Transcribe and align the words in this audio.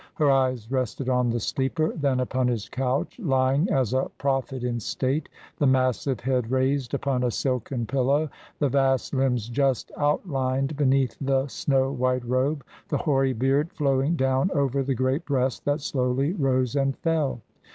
Her 0.15 0.31
eyes 0.31 0.71
rested 0.71 1.09
on 1.09 1.29
the 1.29 1.39
sleeper, 1.39 1.89
then 1.89 2.21
upon 2.21 2.47
his 2.47 2.67
couch, 2.67 3.19
lying 3.19 3.69
as 3.69 3.93
a 3.93 4.09
prophet 4.17 4.63
in 4.63 4.79
state, 4.79 5.29
the 5.59 5.67
massive 5.67 6.21
head 6.21 6.49
raised 6.49 6.95
upon 6.95 7.23
a 7.23 7.29
silken 7.29 7.85
pillow, 7.85 8.27
the 8.57 8.67
vast 8.69 9.13
limbs 9.13 9.47
just 9.47 9.91
outlined 9.97 10.75
beneath 10.75 11.15
the 11.21 11.45
snow 11.47 11.91
white 11.91 12.25
robe, 12.25 12.63
the 12.89 12.97
hoary 12.97 13.33
beard 13.33 13.71
flowing 13.73 14.15
down 14.15 14.49
over 14.55 14.81
the 14.81 14.95
great 14.95 15.23
breast 15.23 15.65
that 15.65 15.81
slowly 15.81 16.33
rose 16.33 16.75
and 16.75 16.97
fell. 16.97 17.39